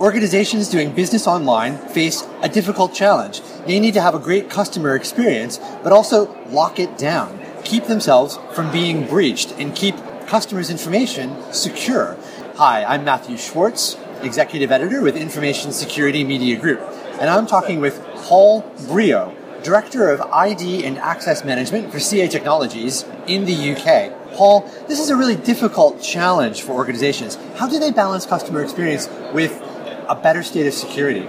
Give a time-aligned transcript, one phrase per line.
[0.00, 3.40] organizations doing business online face a difficult challenge.
[3.66, 8.38] They need to have a great customer experience, but also lock it down, keep themselves
[8.52, 9.96] from being breached, and keep
[10.26, 12.16] customers' information secure.
[12.56, 16.80] Hi, I'm Matthew Schwartz, Executive Editor with Information Security Media Group,
[17.18, 23.06] and I'm talking with Paul Briault, Director of ID and Access Management for CA Technologies
[23.26, 24.12] in the UK.
[24.34, 27.36] Paul, this is a really difficult challenge for organizations.
[27.56, 29.62] How do they balance customer experience with
[30.08, 31.28] a better state of security?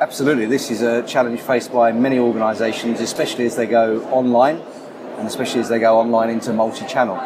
[0.00, 0.46] Absolutely.
[0.46, 4.62] This is a challenge faced by many organizations, especially as they go online
[5.18, 7.16] and especially as they go online into multi channel.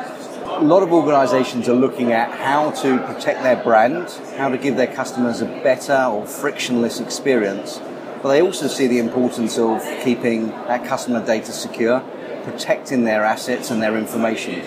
[0.46, 4.76] A lot of organizations are looking at how to protect their brand, how to give
[4.76, 7.80] their customers a better or frictionless experience,
[8.22, 12.00] but they also see the importance of keeping that customer data secure,
[12.42, 14.62] protecting their assets and their information.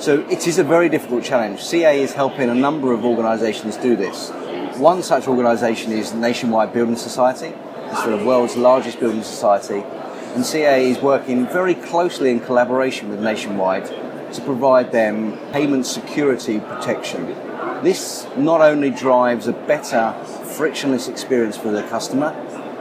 [0.00, 1.60] So it is a very difficult challenge.
[1.60, 4.32] CA is helping a number of organizations do this.
[4.78, 7.54] One such organisation is Nationwide Building Society.
[8.06, 9.84] The world's largest building society.
[10.34, 13.86] And CA is working very closely in collaboration with Nationwide
[14.32, 17.24] to provide them payment security protection.
[17.84, 20.12] This not only drives a better
[20.56, 22.34] frictionless experience for the customer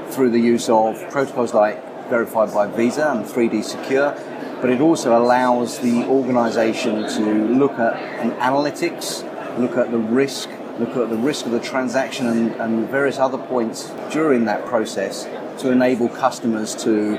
[0.09, 4.17] through the use of protocols like verified by Visa and 3D Secure,
[4.61, 9.21] but it also allows the organization to look at an analytics,
[9.59, 13.37] look at the risk look at the risk of the transaction and, and various other
[13.37, 15.25] points during that process
[15.61, 17.17] to enable customers to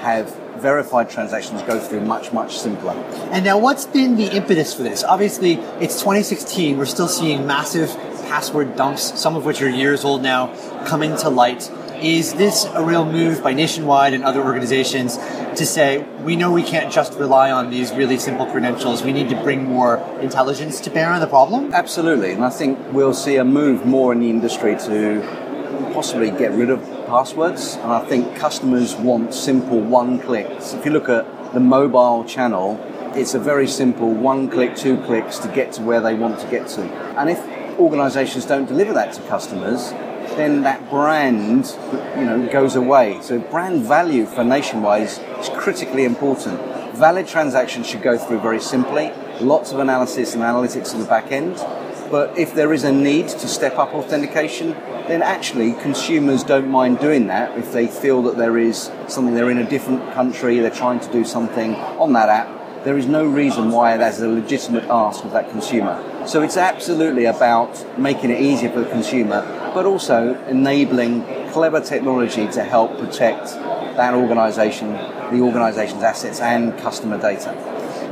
[0.00, 2.92] have verified transactions go through much, much simpler.
[3.32, 5.02] And now, what's been the impetus for this?
[5.02, 6.76] Obviously, it's 2016.
[6.76, 7.88] We're still seeing massive
[8.28, 10.54] password dumps, some of which are years old now,
[10.84, 11.70] coming to light.
[12.02, 16.62] Is this a real move by Nationwide and other organizations to say, we know we
[16.62, 20.90] can't just rely on these really simple credentials, we need to bring more intelligence to
[20.90, 21.74] bear on the problem?
[21.74, 25.20] Absolutely, and I think we'll see a move more in the industry to
[25.92, 30.72] possibly get rid of passwords, and I think customers want simple one clicks.
[30.72, 32.80] If you look at the mobile channel,
[33.14, 36.46] it's a very simple one click, two clicks to get to where they want to
[36.46, 36.82] get to.
[37.18, 37.38] And if
[37.78, 39.92] organizations don't deliver that to customers,
[40.36, 41.76] then that brand,
[42.16, 43.20] you know, goes away.
[43.22, 45.20] So brand value for Nationwide is,
[45.54, 46.60] critically important.
[46.96, 49.12] Valid transactions should go through very simply.
[49.40, 51.56] Lots of analysis and analytics in the back end.
[52.10, 54.72] But if there is a need to step up authentication,
[55.08, 59.50] then actually consumers don't mind doing that if they feel that there is something, they're
[59.50, 63.26] in a different country, they're trying to do something on that app there is no
[63.26, 66.02] reason why that's a legitimate ask of that consumer.
[66.26, 69.42] So it's absolutely about making it easier for the consumer,
[69.74, 73.46] but also enabling clever technology to help protect
[73.96, 77.52] that organization, the organization's assets and customer data.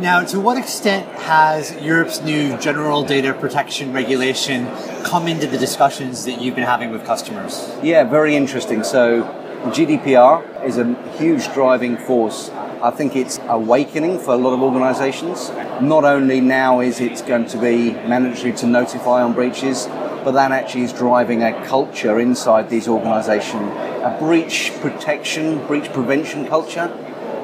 [0.00, 4.66] Now, to what extent has Europe's new General Data Protection Regulation
[5.02, 7.68] come into the discussions that you've been having with customers?
[7.82, 8.84] Yeah, very interesting.
[8.84, 9.24] So,
[9.72, 15.50] GDPR is a huge driving force I think it's awakening for a lot of organisations.
[15.80, 19.86] Not only now is it going to be mandatory to notify on breaches,
[20.24, 23.70] but that actually is driving a culture inside these organisations,
[24.02, 26.92] a breach protection, breach prevention culture.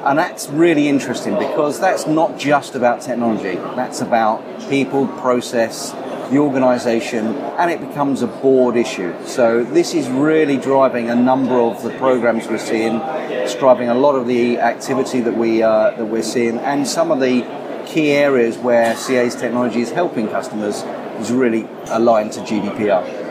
[0.05, 5.93] And that's really interesting because that's not just about technology, that's about people, process,
[6.29, 9.13] the organisation, and it becomes a board issue.
[9.25, 12.95] So this is really driving a number of the programs we're seeing.
[12.95, 17.11] It's driving a lot of the activity that we uh, that we're seeing, and some
[17.11, 17.43] of the
[17.85, 20.83] key areas where CA's technology is helping customers
[21.19, 23.25] is really aligned to GDPR.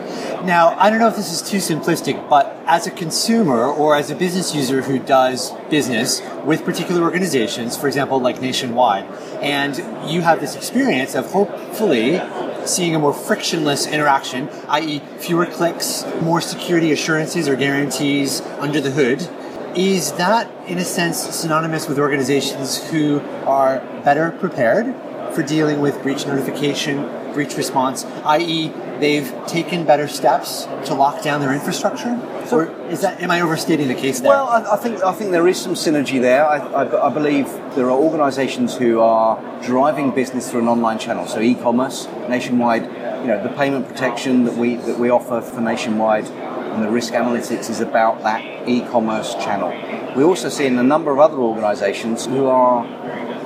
[0.45, 4.11] Now, I don't know if this is too simplistic, but as a consumer or as
[4.11, 9.05] a business user who does business with particular organizations, for example, like Nationwide,
[9.41, 9.75] and
[10.07, 12.21] you have this experience of hopefully
[12.67, 18.91] seeing a more frictionless interaction, i.e., fewer clicks, more security assurances or guarantees under the
[18.91, 19.27] hood.
[19.75, 24.95] Is that, in a sense, synonymous with organizations who are better prepared
[25.33, 31.41] for dealing with breach notification, breach response, i.e., they've taken better steps to lock down
[31.41, 32.17] their infrastructure?
[32.51, 34.29] or is that am I overstating the case there?
[34.29, 36.45] Well, I, I think I think there is some synergy there.
[36.45, 41.27] I, I, I, believe there are organisations who are driving business through an online channel,
[41.27, 42.83] so e-commerce, nationwide.
[42.83, 46.27] You know, the payment protection that we that we offer for nationwide
[46.75, 49.69] and the risk analytics is about that e-commerce channel.
[50.15, 52.85] We also see in a number of other organisations who are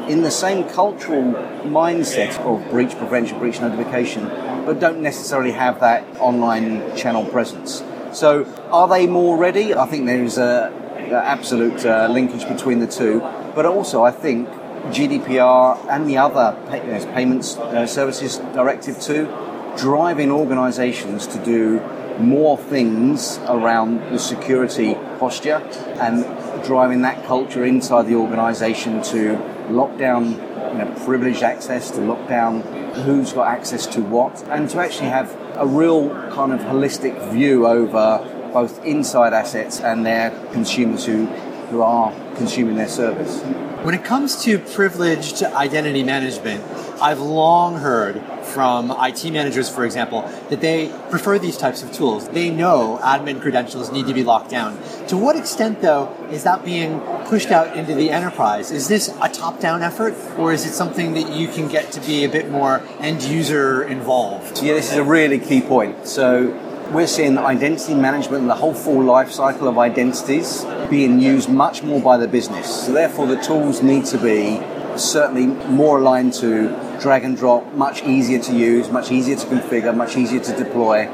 [0.09, 1.33] in the same cultural
[1.63, 4.27] mindset of breach prevention, breach notification,
[4.65, 7.83] but don't necessarily have that online channel presence.
[8.11, 9.75] So, are they more ready?
[9.75, 10.73] I think there is a,
[11.11, 13.19] a absolute uh, linkage between the two,
[13.53, 14.49] but also I think
[14.89, 16.79] GDPR and the other pay,
[17.13, 19.47] Payments uh, Services Directive 2
[19.77, 21.79] driving organisations to do
[22.19, 25.57] more things around the security posture
[26.00, 26.25] and
[26.66, 29.38] driving that culture inside the organization to
[29.69, 32.62] lock down you know, privileged access, to lock down
[33.04, 37.68] who's got access to what, and to actually have a real kind of holistic view
[37.68, 41.27] over both inside assets and their consumers who,
[41.69, 43.42] who are consuming their service.
[43.83, 46.63] When it comes to privileged identity management,
[47.01, 52.27] I've long heard from IT managers, for example, that they prefer these types of tools.
[52.30, 54.77] They know admin credentials need to be locked down.
[55.07, 58.72] To what extent, though, is that being pushed out into the enterprise?
[58.72, 62.01] Is this a top down effort, or is it something that you can get to
[62.01, 64.62] be a bit more end user involved?
[64.62, 66.07] Yeah, this is a really key point.
[66.07, 66.54] So,
[66.92, 71.83] we're seeing identity management and the whole full life cycle of identities being used much
[71.83, 72.86] more by the business.
[72.86, 74.62] So therefore the tools need to be
[74.97, 76.69] certainly more aligned to
[77.00, 81.07] drag and drop, much easier to use, much easier to configure, much easier to deploy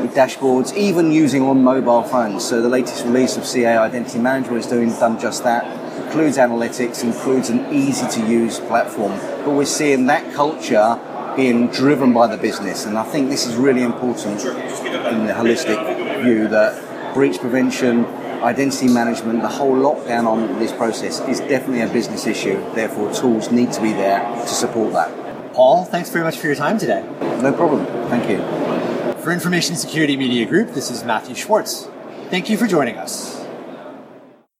[0.00, 2.44] with dashboards, even using on mobile phones.
[2.44, 5.64] So the latest release of CA Identity Manager is doing done just that.
[6.06, 9.18] Includes analytics, includes an easy to use platform.
[9.44, 11.00] But we're seeing that culture
[11.36, 16.22] being driven by the business, and I think this is really important in the holistic
[16.22, 18.04] view that breach prevention,
[18.42, 22.56] identity management, the whole lockdown on this process is definitely a business issue.
[22.74, 25.52] Therefore, tools need to be there to support that.
[25.54, 27.02] Paul, thanks very much for your time today.
[27.40, 27.86] No problem.
[28.08, 28.38] Thank you.
[29.22, 31.88] For Information Security Media Group, this is Matthew Schwartz.
[32.30, 33.43] Thank you for joining us.